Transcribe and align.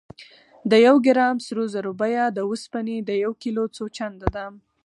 د 0.71 0.73
یو 0.85 0.95
ګرام 1.05 1.35
سرو 1.45 1.63
زرو 1.73 1.91
بیه 2.01 2.25
د 2.31 2.39
اوسپنې 2.49 2.97
د 3.01 3.09
یو 3.23 3.31
کیلو 3.41 3.63
څو 3.75 3.83
چنده 3.97 4.27
ده. 4.35 4.45